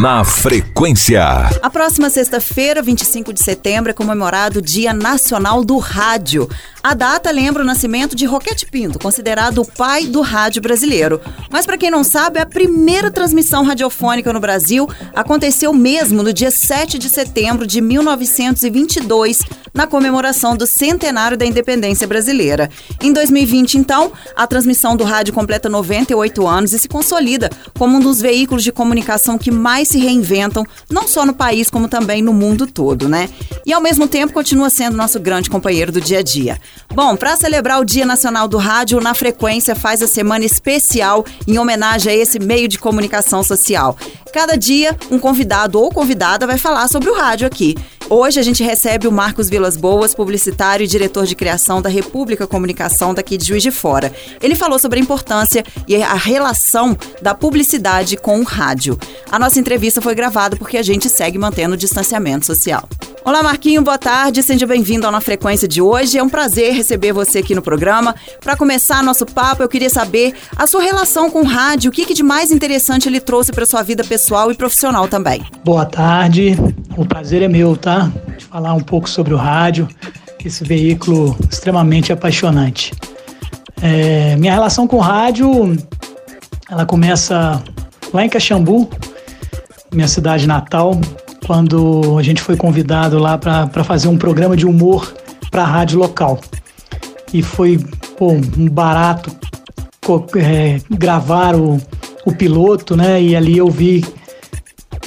[0.00, 1.24] Na frequência.
[1.60, 6.48] A próxima sexta-feira, 25 de setembro, é comemorado o Dia Nacional do Rádio.
[6.80, 11.20] A data lembra o nascimento de Roquete Pinto, considerado o pai do rádio brasileiro.
[11.50, 16.52] Mas para quem não sabe, a primeira transmissão radiofônica no Brasil aconteceu mesmo no dia
[16.52, 19.40] 7 de setembro de 1922,
[19.74, 22.70] na comemoração do centenário da independência brasileira.
[23.02, 28.00] Em 2020, então, a transmissão do rádio completa 98 anos e se consolida como um
[28.00, 32.32] dos veículos de comunicação que mais se reinventam, não só no país, como também no
[32.32, 33.28] mundo todo, né?
[33.64, 36.60] E ao mesmo tempo continua sendo nosso grande companheiro do dia a dia.
[36.94, 41.58] Bom, para celebrar o Dia Nacional do Rádio, na Frequência faz a semana especial em
[41.58, 43.96] homenagem a esse meio de comunicação social.
[44.32, 47.74] Cada dia, um convidado ou convidada vai falar sobre o rádio aqui.
[48.10, 52.46] Hoje a gente recebe o Marcos Vilas Boas, publicitário e diretor de criação da República
[52.46, 54.10] Comunicação daqui de Juiz de Fora.
[54.40, 58.98] Ele falou sobre a importância e a relação da publicidade com o rádio.
[59.30, 62.88] A nossa entrevista foi gravada porque a gente segue mantendo o distanciamento social.
[63.26, 64.42] Olá, Marquinho, boa tarde.
[64.42, 66.16] Seja bem-vindo ao Na Frequência de hoje.
[66.16, 68.14] É um prazer receber você aqui no programa.
[68.40, 72.06] Para começar nosso papo, eu queria saber a sua relação com o rádio, o que,
[72.06, 75.44] que de mais interessante ele trouxe para sua vida pessoal e profissional também.
[75.62, 76.56] Boa tarde.
[76.98, 78.10] O prazer é meu, tá?
[78.36, 79.86] De falar um pouco sobre o rádio,
[80.44, 82.92] esse veículo extremamente apaixonante.
[83.80, 85.76] É, minha relação com o rádio,
[86.68, 87.62] ela começa
[88.12, 88.90] lá em Caxambu,
[89.94, 91.00] minha cidade natal,
[91.46, 95.14] quando a gente foi convidado lá para fazer um programa de humor
[95.52, 96.40] para a rádio local.
[97.32, 97.78] E foi
[98.16, 99.30] pô, um barato
[100.36, 101.80] é, gravar o,
[102.26, 103.22] o piloto, né?
[103.22, 104.04] E ali eu vi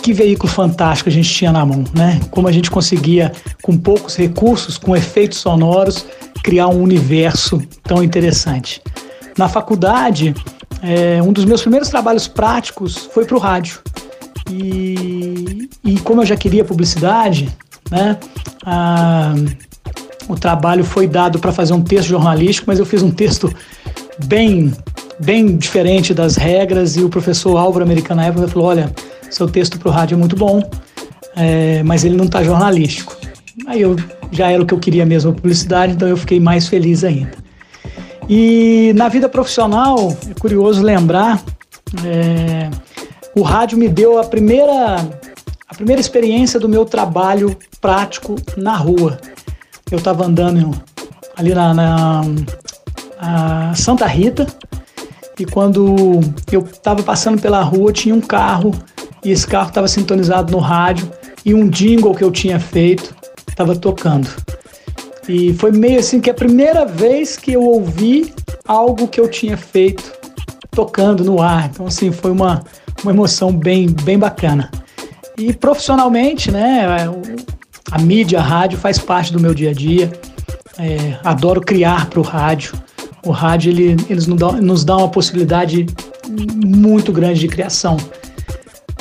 [0.02, 2.20] que veículo fantástico a gente tinha na mão, né?
[2.32, 6.06] Como a gente conseguia, com poucos recursos, com efeitos sonoros,
[6.44, 8.82] criar um universo tão interessante.
[9.38, 10.34] Na faculdade,
[10.82, 13.80] é, um dos meus primeiros trabalhos práticos foi para o rádio.
[14.50, 17.50] E, e como eu já queria publicidade,
[17.90, 18.18] né,
[18.66, 19.34] a,
[20.28, 23.54] o trabalho foi dado para fazer um texto jornalístico, mas eu fiz um texto
[24.26, 24.74] bem,
[25.20, 28.92] bem diferente das regras e o professor Álvaro Americano na época falou, olha,
[29.32, 30.62] seu texto para o rádio é muito bom,
[31.36, 33.16] é, mas ele não está jornalístico.
[33.66, 33.96] Aí eu
[34.32, 37.32] já era o que eu queria mesmo, publicidade, então eu fiquei mais feliz ainda.
[38.30, 41.44] E na vida profissional, é curioso lembrar,
[42.06, 42.70] é,
[43.36, 44.98] o rádio me deu a primeira,
[45.68, 49.20] a primeira experiência do meu trabalho prático na rua.
[49.90, 50.72] Eu estava andando
[51.36, 52.22] ali na, na,
[53.22, 54.48] na, Santa Rita
[55.38, 56.22] e quando
[56.52, 58.72] eu estava passando pela rua tinha um carro
[59.24, 61.12] e esse carro estava sintonizado no rádio
[61.46, 63.16] e um jingle que eu tinha feito
[63.48, 64.30] estava tocando.
[65.28, 68.34] E foi meio assim que a primeira vez que eu ouvi
[68.68, 70.12] algo que eu tinha feito
[70.72, 71.70] tocando no ar.
[71.72, 72.64] Então assim, foi uma
[73.04, 74.70] uma emoção bem, bem bacana.
[75.38, 76.86] E profissionalmente, né,
[77.92, 80.12] a mídia, a rádio faz parte do meu dia a dia.
[80.78, 82.74] É, adoro criar para o rádio.
[83.26, 85.86] O rádio ele, eles nos dão, nos dá uma possibilidade
[86.66, 87.98] muito grande de criação.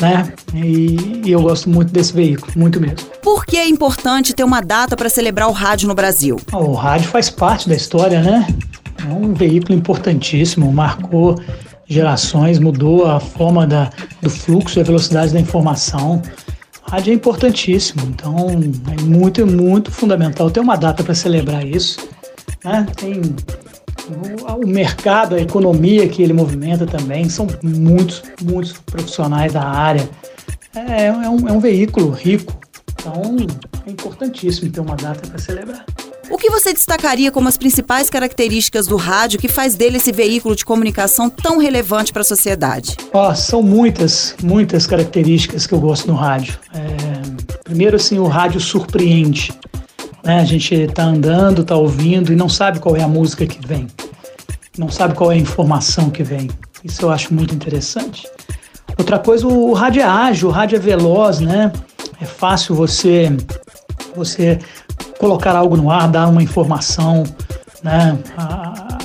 [0.01, 0.33] Né?
[0.55, 3.07] E, e, eu gosto muito desse veículo, muito mesmo.
[3.23, 6.41] Por que é importante ter uma data para celebrar o rádio no Brasil?
[6.53, 8.47] O rádio faz parte da história, né?
[9.07, 11.39] É um veículo importantíssimo, marcou
[11.87, 13.91] gerações, mudou a forma da,
[14.23, 16.23] do fluxo e a velocidade da informação.
[16.87, 22.09] A rádio é importantíssimo, então é muito, muito fundamental ter uma data para celebrar isso.
[22.65, 22.87] Né?
[22.97, 23.21] Tem
[24.57, 30.09] o, mercado, a economia que ele movimenta também, são muitos, muitos profissionais da área.
[30.75, 32.57] É, é, um, é um veículo rico,
[32.95, 33.37] então
[33.87, 35.85] é importantíssimo ter uma data para celebrar.
[36.31, 40.55] O que você destacaria como as principais características do rádio que faz dele esse veículo
[40.55, 42.97] de comunicação tão relevante para a sociedade?
[43.13, 46.57] Oh, são muitas, muitas características que eu gosto no rádio.
[46.73, 49.53] É, primeiro, assim, o rádio surpreende.
[50.25, 50.41] Né?
[50.41, 53.87] A gente está andando, está ouvindo e não sabe qual é a música que vem,
[54.79, 56.51] não sabe qual é a informação que vem.
[56.85, 58.27] Isso eu acho muito interessante.
[58.99, 61.73] Outra coisa, o rádio é ágil, o rádio é veloz, né?
[62.21, 63.35] É fácil você
[64.15, 64.59] você
[65.19, 67.25] colocar algo no ar, dar uma informação,
[67.83, 68.19] né?
[68.37, 68.99] A,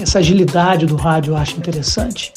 [0.00, 2.32] essa agilidade do rádio eu acho interessante.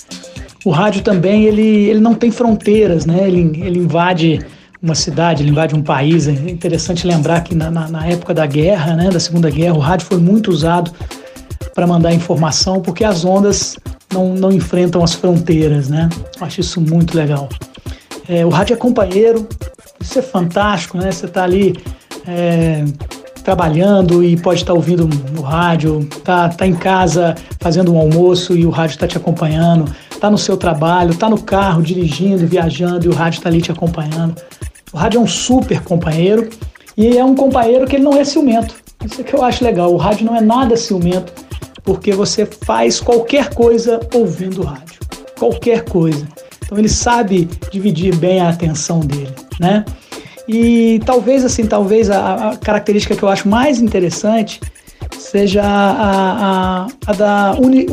[0.64, 3.28] O rádio também ele, ele não tem fronteiras, né?
[3.28, 4.40] Ele, ele invade
[4.82, 6.28] uma cidade, ele invade um país.
[6.28, 9.80] É interessante lembrar que na, na, na época da guerra, né, da Segunda Guerra, o
[9.80, 10.92] rádio foi muito usado
[11.74, 13.78] para mandar informação, porque as ondas
[14.12, 16.10] não, não enfrentam as fronteiras, né?
[16.40, 17.48] Eu acho isso muito legal.
[18.28, 19.48] É, o rádio é companheiro,
[20.00, 21.12] isso é fantástico, né?
[21.12, 21.76] Você está ali
[22.28, 22.84] é,
[23.44, 28.66] trabalhando e pode estar ouvindo no rádio, tá, tá em casa fazendo um almoço e
[28.66, 33.10] o rádio está te acompanhando, está no seu trabalho, está no carro, dirigindo, viajando e
[33.10, 34.36] o rádio está ali te acompanhando.
[34.94, 36.50] O rádio é um super companheiro
[36.98, 38.76] e é um companheiro que ele não é ciumento.
[39.04, 39.94] Isso é que eu acho legal.
[39.94, 41.34] O rádio não é nada ciumento
[41.84, 45.00] porque você faz qualquer coisa ouvindo o rádio.
[45.40, 46.28] Qualquer coisa.
[46.64, 49.84] Então ele sabe dividir bem a atenção dele, né?
[50.48, 54.60] E talvez assim, talvez a, a característica que eu acho mais interessante
[55.18, 57.88] seja a, a, a da uni,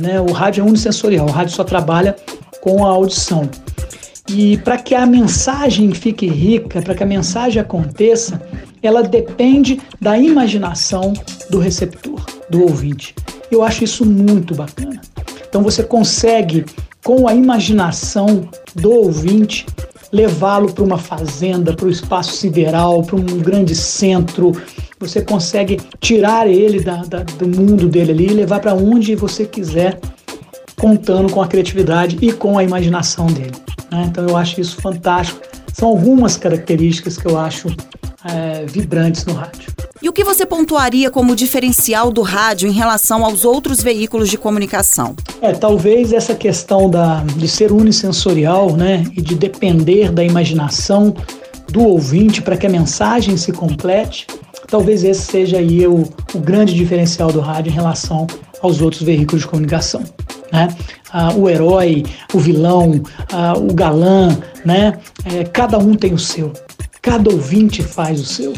[0.00, 0.20] né?
[0.20, 2.16] O rádio é unissensorial, o rádio só trabalha
[2.60, 3.48] com a audição.
[4.28, 8.40] E para que a mensagem fique rica, para que a mensagem aconteça,
[8.82, 11.12] ela depende da imaginação
[11.48, 13.14] do receptor, do ouvinte.
[13.50, 15.00] Eu acho isso muito bacana.
[15.48, 16.64] Então você consegue,
[17.04, 19.64] com a imaginação do ouvinte,
[20.12, 24.52] levá-lo para uma fazenda, para o espaço sideral, para um grande centro.
[24.98, 29.44] Você consegue tirar ele da, da, do mundo dele ali e levar para onde você
[29.44, 29.98] quiser,
[30.78, 33.52] contando com a criatividade e com a imaginação dele.
[33.90, 34.04] Né?
[34.08, 35.40] Então eu acho isso fantástico.
[35.72, 37.68] São algumas características que eu acho
[38.24, 39.74] é, vibrantes no rádio.
[40.02, 44.36] E o que você pontuaria como diferencial do rádio em relação aos outros veículos de
[44.36, 45.16] comunicação?
[45.40, 51.14] É, talvez essa questão da, de ser unissensorial, né, e de depender da imaginação
[51.68, 54.26] do ouvinte para que a mensagem se complete,
[54.68, 58.26] talvez esse seja aí o, o grande diferencial do rádio em relação
[58.62, 60.04] aos outros veículos de comunicação.
[60.52, 60.68] Né?
[61.10, 63.02] Ah, o herói, o vilão,
[63.32, 64.98] ah, o galã, né?
[65.24, 66.52] É, cada um tem o seu,
[67.02, 68.52] cada ouvinte faz o seu.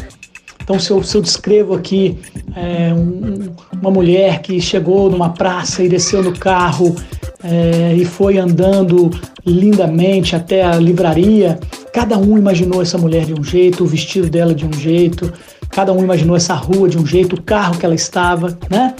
[0.61, 2.19] Então, se eu, se eu descrevo aqui
[2.55, 6.95] é, um, uma mulher que chegou numa praça e desceu no carro
[7.43, 9.09] é, e foi andando
[9.43, 11.59] lindamente até a livraria,
[11.91, 15.33] cada um imaginou essa mulher de um jeito, o vestido dela de um jeito,
[15.71, 18.93] cada um imaginou essa rua de um jeito, o carro que ela estava, né?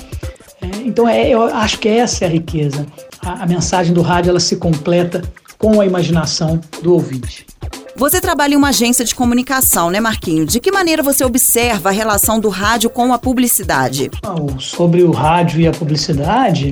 [0.86, 2.86] Então, é, eu acho que essa é a riqueza.
[3.22, 5.22] A, a mensagem do rádio ela se completa
[5.58, 7.46] com a imaginação do ouvinte.
[7.96, 10.46] Você trabalha em uma agência de comunicação, né, Marquinho?
[10.46, 14.10] De que maneira você observa a relação do rádio com a publicidade?
[14.58, 16.72] sobre o rádio e a publicidade,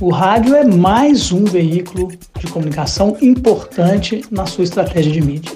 [0.00, 2.08] o rádio é mais um veículo
[2.38, 5.52] de comunicação importante na sua estratégia de mídia.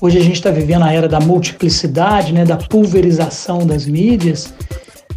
[0.00, 4.54] Hoje a gente está vivendo a era da multiplicidade, né, da pulverização das mídias,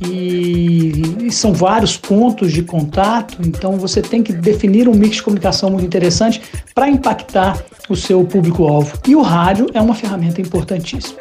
[0.02, 5.24] e, e, são vários pontos de contato, então você tem que definir um mix de
[5.24, 6.42] comunicação muito interessante
[6.74, 8.98] para impactar o seu público-alvo.
[9.08, 11.20] E o rádio é uma ferramenta importantíssima.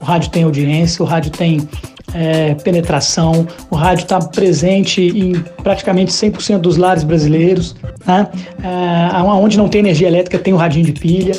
[0.00, 1.66] O rádio tem audiência, o rádio tem
[2.14, 7.74] é, penetração, o rádio está presente em praticamente 100% dos lares brasileiros,
[8.06, 8.28] né?
[8.62, 11.34] é, onde não tem energia elétrica tem o radinho de pilha.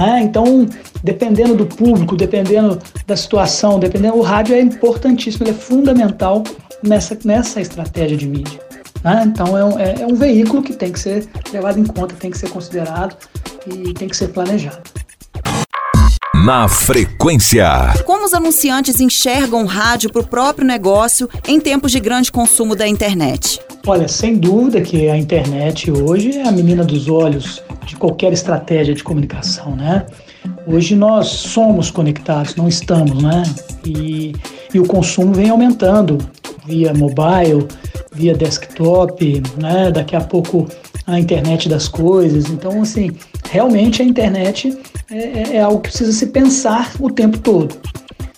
[0.00, 0.22] Né?
[0.22, 0.66] Então,
[1.04, 6.42] dependendo do público, dependendo da situação, dependendo, o rádio é importantíssimo, ele é fundamental
[6.82, 8.58] nessa, nessa estratégia de mídia.
[9.04, 9.24] Né?
[9.26, 12.30] Então é um, é, é um veículo que tem que ser levado em conta, tem
[12.30, 13.14] que ser considerado
[13.66, 14.80] e tem que ser planejado.
[16.46, 17.68] Na frequência.
[18.06, 22.74] Como os anunciantes enxergam o rádio para o próprio negócio em tempos de grande consumo
[22.74, 23.60] da internet?
[23.86, 28.94] Olha, sem dúvida que a internet hoje é a menina dos olhos de qualquer estratégia
[28.94, 30.06] de comunicação, né?
[30.66, 33.42] Hoje nós somos conectados, não estamos, né?
[33.84, 34.34] E,
[34.74, 36.18] e o consumo vem aumentando
[36.66, 37.66] via mobile,
[38.12, 39.90] via desktop, né?
[39.90, 40.68] Daqui a pouco
[41.06, 42.50] a internet das coisas.
[42.50, 43.10] Então, assim,
[43.50, 44.78] realmente a internet
[45.10, 47.74] é, é, é algo que precisa se pensar o tempo todo.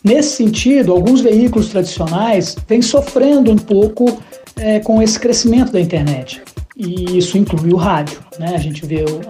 [0.05, 4.21] Nesse sentido, alguns veículos tradicionais vêm sofrendo um pouco
[4.57, 6.43] é, com esse crescimento da internet.
[6.77, 8.21] E isso inclui o rádio.
[8.39, 8.55] Né?
[8.55, 9.21] A gente vê o,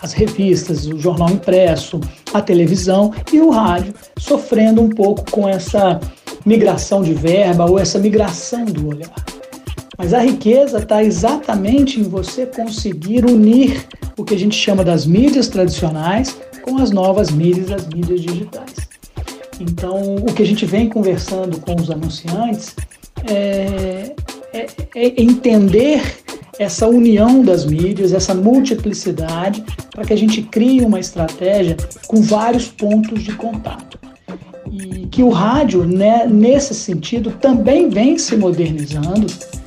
[0.00, 2.00] as revistas, o jornal impresso,
[2.32, 6.00] a televisão e o rádio sofrendo um pouco com essa
[6.44, 9.14] migração de verba ou essa migração do olhar.
[9.96, 13.86] Mas a riqueza está exatamente em você conseguir unir
[14.16, 18.88] o que a gente chama das mídias tradicionais com as novas mídias, as mídias digitais.
[19.60, 22.74] Então, o que a gente vem conversando com os anunciantes
[23.30, 24.14] é,
[24.52, 26.02] é, é entender
[26.58, 32.68] essa união das mídias, essa multiplicidade, para que a gente crie uma estratégia com vários
[32.68, 33.98] pontos de contato.
[34.70, 39.26] E que o rádio, né, nesse sentido, também vem se modernizando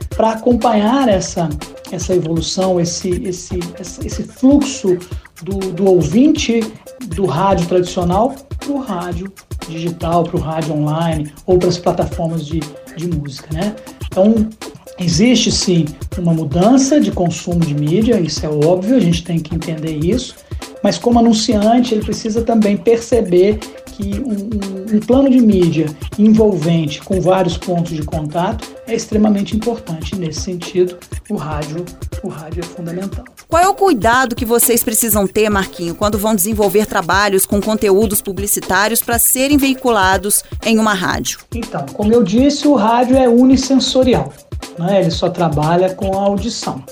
[0.09, 1.49] para acompanhar essa,
[1.91, 4.97] essa evolução, esse, esse, esse fluxo
[5.43, 6.61] do, do ouvinte
[7.07, 9.31] do rádio tradicional para o rádio
[9.67, 12.61] digital, para o rádio online ou para as plataformas de,
[12.95, 13.47] de música.
[13.53, 13.75] Né?
[14.07, 14.49] Então,
[14.97, 15.85] Existe sim
[16.17, 20.35] uma mudança de consumo de mídia, isso é óbvio, a gente tem que entender isso,
[20.81, 23.59] mas como anunciante, ele precisa também perceber
[23.95, 25.85] que um, um, um, plano de mídia
[26.19, 30.15] envolvente com vários pontos de contato é extremamente importante.
[30.17, 30.97] Nesse sentido,
[31.29, 31.85] o rádio,
[32.21, 33.23] o rádio é fundamental.
[33.47, 38.21] Qual é o cuidado que vocês precisam ter, Marquinho, quando vão desenvolver trabalhos com conteúdos
[38.21, 41.39] publicitários para serem veiculados em uma rádio?
[41.53, 44.33] Então, como eu disse, o rádio é unissensorial,
[44.77, 45.01] né?
[45.01, 46.83] ele só trabalha com a audição.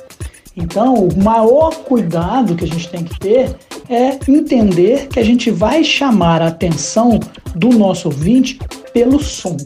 [0.55, 3.55] Então, o maior cuidado que a gente tem que ter
[3.93, 7.19] é entender que a gente vai chamar a atenção
[7.55, 8.59] do nosso ouvinte
[8.93, 9.57] pelo som.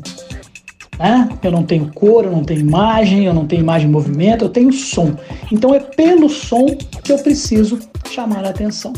[1.00, 1.30] Né?
[1.44, 4.50] Eu não tenho cor, eu não tenho imagem, eu não tenho imagem em movimento, eu
[4.50, 5.16] tenho som.
[5.52, 6.66] Então é pelo som
[7.04, 7.80] que eu preciso
[8.10, 8.94] chamar a atenção.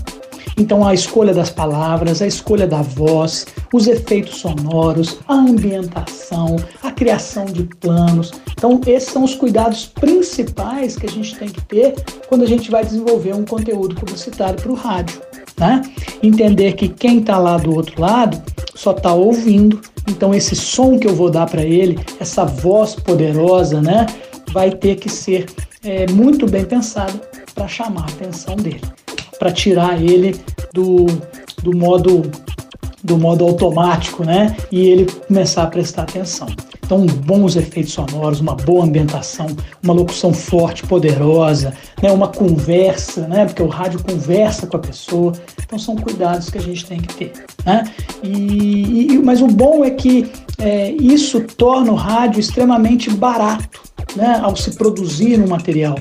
[0.59, 6.91] Então, a escolha das palavras, a escolha da voz, os efeitos sonoros, a ambientação, a
[6.91, 8.33] criação de planos.
[8.51, 11.95] Então, esses são os cuidados principais que a gente tem que ter
[12.27, 15.21] quando a gente vai desenvolver um conteúdo publicitário para o rádio.
[15.57, 15.81] Né?
[16.21, 18.41] Entender que quem está lá do outro lado
[18.75, 19.79] só está ouvindo.
[20.09, 24.05] Então, esse som que eu vou dar para ele, essa voz poderosa, né,
[24.51, 25.45] vai ter que ser
[25.85, 27.13] é, muito bem pensada
[27.55, 28.81] para chamar a atenção dele
[29.39, 30.36] para tirar ele
[30.74, 31.05] do,
[31.63, 32.29] do modo
[33.03, 34.55] do modo automático, né?
[34.72, 36.48] E ele começar a prestar atenção.
[36.84, 39.48] Então, bons efeitos sonoros, uma boa ambientação,
[39.81, 42.12] uma locução forte, poderosa, né?
[42.12, 43.46] uma conversa, né?
[43.46, 45.34] Porque o rádio conversa com a pessoa.
[45.63, 47.34] Então, são cuidados que a gente tem que ter,
[47.65, 47.84] né?
[48.24, 53.81] E, e mas o bom é que é, isso torna o rádio extremamente barato,
[54.15, 54.39] né?
[54.41, 55.96] Ao se produzir um material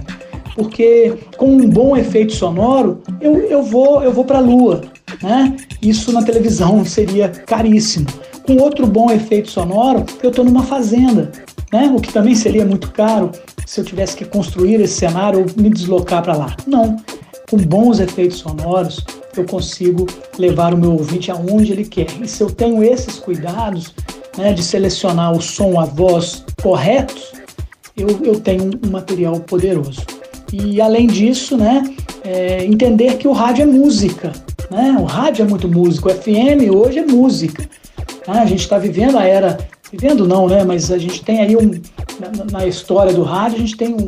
[0.59, 4.81] porque com um bom efeito sonoro eu, eu vou eu vou para a lua,
[5.23, 5.57] né?
[5.81, 8.09] Isso na televisão seria caríssimo.
[8.45, 11.31] Com outro bom efeito sonoro, eu estou numa fazenda,
[11.73, 11.93] né?
[11.95, 13.31] O que também seria muito caro
[13.65, 16.57] se eu tivesse que construir esse cenário ou me deslocar para lá.
[16.67, 16.97] Não.
[17.49, 19.05] Com bons efeitos sonoros,
[19.37, 20.07] eu consigo
[20.39, 22.09] levar o meu ouvinte aonde ele quer.
[22.21, 23.95] E se eu tenho esses cuidados
[24.37, 27.33] né, de selecionar o som, a voz corretos,
[27.97, 30.18] eu, eu tenho um material poderoso.
[30.53, 31.83] E além disso, né,
[32.25, 34.33] é, entender que o rádio é música.
[34.71, 34.97] Né?
[34.99, 37.69] O rádio é muito músico, o FM hoje é música.
[38.25, 38.43] Tá?
[38.43, 39.59] A gente está vivendo a era,
[39.91, 40.65] vivendo não, né?
[40.65, 41.71] Mas a gente tem aí um,
[42.21, 44.07] na, na história do rádio, a gente tem um,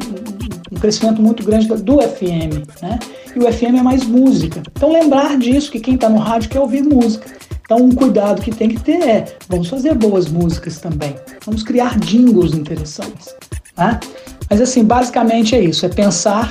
[0.70, 2.98] um, crescimento muito grande do FM, né?
[3.34, 4.62] E o FM é mais música.
[4.76, 7.26] Então lembrar disso, que quem está no rádio quer ouvir música.
[7.64, 11.14] Então um cuidado que tem que ter é, vamos fazer boas músicas também.
[11.46, 13.34] Vamos criar jingles interessantes.
[13.74, 14.00] Tá?
[14.50, 16.50] Mas assim, basicamente é isso, é pensar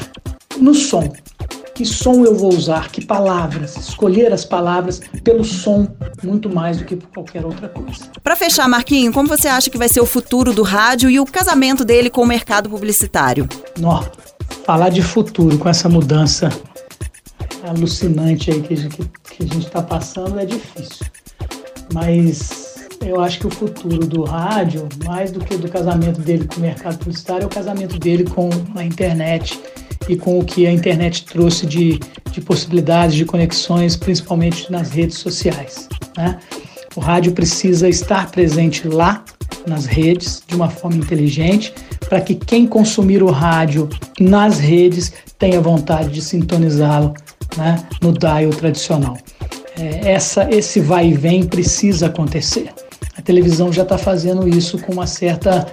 [0.58, 1.12] no som.
[1.76, 5.88] Que som eu vou usar, que palavras, escolher as palavras pelo som
[6.24, 8.06] muito mais do que por qualquer outra coisa.
[8.24, 11.26] Para fechar, Marquinho, como você acha que vai ser o futuro do rádio e o
[11.26, 13.48] casamento dele com o mercado publicitário?
[13.78, 14.04] Nó,
[14.66, 16.50] falar de futuro com essa mudança
[17.64, 21.06] alucinante aí que, que, que a gente está passando é difícil.
[21.94, 22.69] Mas
[23.02, 26.60] eu acho que o futuro do rádio, mais do que do casamento dele com o
[26.60, 29.60] mercado publicitário, é o casamento dele com a internet
[30.08, 32.00] e com o que a internet trouxe de,
[32.32, 35.88] de possibilidades, de conexões, principalmente nas redes sociais.
[36.18, 36.40] Né?
[36.96, 39.24] O rádio precisa estar presente lá,
[39.68, 41.74] nas redes, de uma forma inteligente,
[42.08, 43.88] para que quem consumir o rádio
[44.20, 47.14] nas redes tenha vontade de sintonizá-lo
[47.56, 49.18] né, no dial tradicional.
[49.78, 52.74] É, essa, esse vai e vem precisa acontecer.
[53.30, 55.68] Televisão já está fazendo isso com uma certa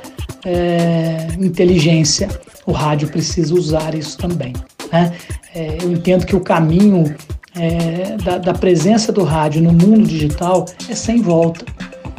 [0.44, 2.28] é, inteligência.
[2.66, 4.52] O rádio precisa usar isso também.
[4.92, 5.14] Né?
[5.54, 7.16] É, eu entendo que o caminho
[7.58, 11.64] é, da, da, presença do rádio no mundo digital é sem volta.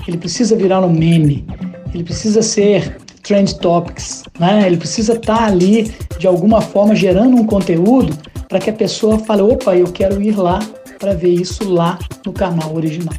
[0.08, 1.46] Ele precisa virar um meme,
[1.94, 4.66] ele precisa ser trend topics, né?
[4.66, 8.18] ele precisa estar tá ali de alguma forma gerando um conteúdo
[8.50, 10.58] para que a pessoa fale: opa, eu quero ir lá
[10.98, 13.14] para ver isso lá no canal original.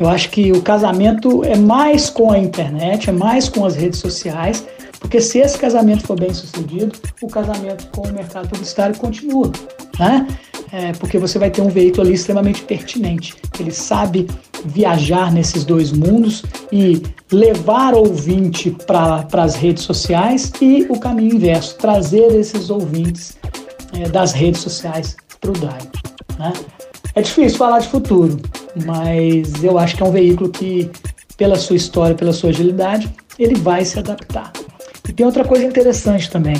[0.00, 4.00] Eu acho que o casamento é mais com a internet, é mais com as redes
[4.00, 4.66] sociais,
[4.98, 9.52] porque se esse casamento for bem sucedido, o casamento com o mercado publicitário continua,
[9.98, 10.26] né?
[10.72, 13.34] É, porque você vai ter um veículo ali extremamente pertinente.
[13.58, 14.26] Ele sabe
[14.64, 21.76] viajar nesses dois mundos e levar ouvinte para as redes sociais e o caminho inverso,
[21.76, 23.36] trazer esses ouvintes
[23.92, 25.80] é, das redes sociais para o DAI.
[26.38, 26.52] Né?
[27.14, 28.40] É difícil falar de futuro,
[28.84, 30.90] mas eu acho que é um veículo que,
[31.36, 34.52] pela sua história, pela sua agilidade, ele vai se adaptar.
[35.08, 36.54] E tem outra coisa interessante também.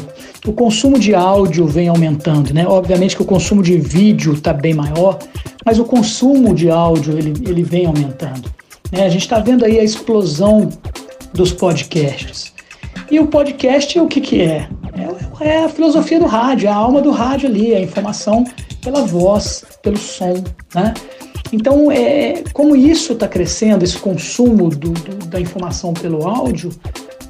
[0.46, 2.66] O consumo de áudio vem aumentando, né?
[2.66, 5.18] Obviamente que o consumo de vídeo está bem maior,
[5.64, 8.50] mas o consumo de áudio ele, ele vem aumentando.
[8.90, 9.04] Né?
[9.04, 10.68] A gente está vendo aí a explosão
[11.32, 12.52] dos podcasts.
[13.10, 14.68] E o podcast o que, que é?
[15.40, 15.48] é?
[15.48, 18.44] É a filosofia do rádio, é a alma do rádio ali, a informação
[18.82, 20.42] pela voz, pelo som,
[20.74, 20.94] né?
[21.52, 26.70] Então, é, como isso está crescendo, esse consumo do, do, da informação pelo áudio,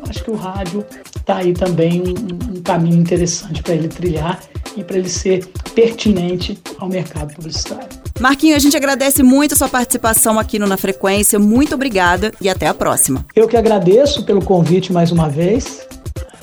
[0.08, 0.84] acho que o rádio
[1.16, 4.40] está aí também um, um caminho interessante para ele trilhar
[4.76, 7.88] e para ele ser pertinente ao mercado publicitário.
[8.20, 11.38] Marquinho, a gente agradece muito a sua participação aqui no Na Frequência.
[11.38, 13.24] Muito obrigada e até a próxima.
[13.34, 15.86] Eu que agradeço pelo convite mais uma vez.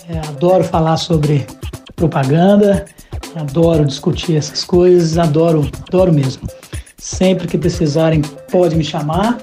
[0.09, 1.45] É, adoro falar sobre
[1.95, 2.85] propaganda,
[3.35, 6.47] adoro discutir essas coisas, adoro, adoro mesmo.
[7.07, 8.21] Sempre que precisarem,
[8.51, 9.37] pode me chamar.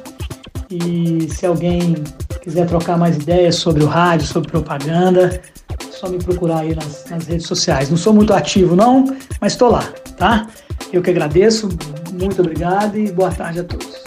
[0.70, 1.94] E se alguém
[2.42, 5.40] quiser trocar mais ideias sobre o rádio, sobre propaganda,
[5.70, 7.88] é só me procurar aí nas, nas redes sociais.
[7.88, 9.06] Não sou muito ativo, não,
[9.40, 9.82] mas estou lá,
[10.18, 10.46] tá?
[10.92, 11.70] Eu que agradeço,
[12.12, 14.03] muito obrigado e boa tarde a todos.